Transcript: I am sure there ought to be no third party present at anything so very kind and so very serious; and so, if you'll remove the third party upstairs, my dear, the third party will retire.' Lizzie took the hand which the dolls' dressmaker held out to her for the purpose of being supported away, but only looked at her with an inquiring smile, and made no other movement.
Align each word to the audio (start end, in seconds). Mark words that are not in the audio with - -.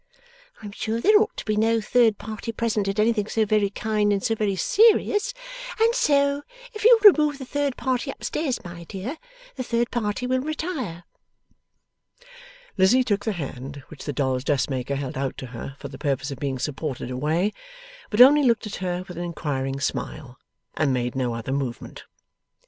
I 0.63 0.65
am 0.65 0.71
sure 0.71 0.99
there 0.99 1.19
ought 1.21 1.37
to 1.37 1.45
be 1.45 1.55
no 1.55 1.79
third 1.79 2.17
party 2.17 2.51
present 2.51 2.87
at 2.87 2.97
anything 2.97 3.27
so 3.27 3.45
very 3.45 3.69
kind 3.69 4.11
and 4.11 4.23
so 4.23 4.33
very 4.33 4.55
serious; 4.55 5.31
and 5.79 5.93
so, 5.93 6.41
if 6.73 6.83
you'll 6.83 6.97
remove 7.01 7.37
the 7.37 7.45
third 7.45 7.77
party 7.77 8.09
upstairs, 8.09 8.63
my 8.63 8.83
dear, 8.85 9.17
the 9.57 9.63
third 9.63 9.91
party 9.91 10.25
will 10.25 10.41
retire.' 10.41 11.03
Lizzie 12.77 13.03
took 13.03 13.25
the 13.25 13.33
hand 13.33 13.83
which 13.89 14.05
the 14.05 14.11
dolls' 14.11 14.43
dressmaker 14.43 14.95
held 14.95 15.19
out 15.19 15.37
to 15.37 15.45
her 15.45 15.75
for 15.77 15.87
the 15.87 15.99
purpose 15.99 16.31
of 16.31 16.39
being 16.39 16.57
supported 16.57 17.11
away, 17.11 17.53
but 18.09 18.21
only 18.21 18.41
looked 18.41 18.65
at 18.65 18.77
her 18.77 19.05
with 19.07 19.17
an 19.17 19.23
inquiring 19.23 19.79
smile, 19.79 20.39
and 20.73 20.91
made 20.91 21.13
no 21.15 21.35
other 21.35 21.51
movement. 21.53 22.05